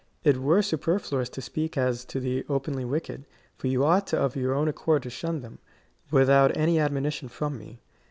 It 0.23 0.37
were 0.41 0.63
superfluous 0.63 1.29
to 1.29 1.43
speak 1.43 1.77
as 1.77 2.03
to 2.05 2.19
the 2.19 2.43
openly 2.49 2.83
wicked, 2.83 3.23
for 3.55 3.67
5^ou 3.67 3.83
ought 3.85 4.13
of 4.15 4.35
your 4.35 4.55
own 4.55 4.67
accord 4.67 5.03
to 5.03 5.11
shun 5.11 5.41
them, 5.41 5.59
without 6.09 6.57
any 6.57 6.79
ad 6.79 6.91
monition 6.91 7.29
from 7.29 7.55
me." 7.59 7.81